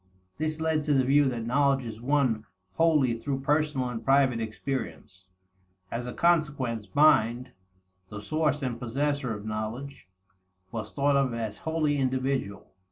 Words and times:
This 0.39 0.59
led 0.59 0.81
to 0.85 0.95
the 0.95 1.03
view 1.05 1.25
that 1.25 1.45
knowledge 1.45 1.85
is 1.85 2.01
won 2.01 2.43
wholly 2.71 3.13
through 3.19 3.41
personal 3.41 3.87
and 3.89 4.03
private 4.03 4.39
experiences. 4.41 5.27
As 5.91 6.07
a 6.07 6.13
consequence, 6.13 6.87
mind, 6.95 7.51
the 8.09 8.19
source 8.19 8.63
and 8.63 8.79
possessor 8.79 9.31
of 9.35 9.45
knowledge, 9.45 10.07
was 10.71 10.91
thought 10.91 11.15
of 11.15 11.35
as 11.35 11.59
wholly 11.59 11.99
individual. 11.99 12.71